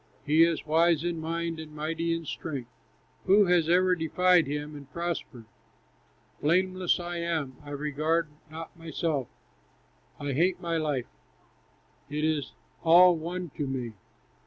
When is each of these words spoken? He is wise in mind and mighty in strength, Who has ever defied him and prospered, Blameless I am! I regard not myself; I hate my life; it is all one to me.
He 0.25 0.41
is 0.41 0.65
wise 0.65 1.03
in 1.03 1.19
mind 1.21 1.59
and 1.59 1.75
mighty 1.75 2.11
in 2.11 2.25
strength, 2.25 2.71
Who 3.27 3.45
has 3.45 3.69
ever 3.69 3.93
defied 3.93 4.47
him 4.47 4.75
and 4.75 4.91
prospered, 4.91 5.45
Blameless 6.41 6.99
I 6.99 7.17
am! 7.17 7.57
I 7.63 7.69
regard 7.69 8.29
not 8.49 8.75
myself; 8.75 9.27
I 10.19 10.33
hate 10.33 10.59
my 10.59 10.77
life; 10.77 11.05
it 12.09 12.23
is 12.23 12.53
all 12.83 13.15
one 13.15 13.51
to 13.57 13.67
me. 13.67 13.93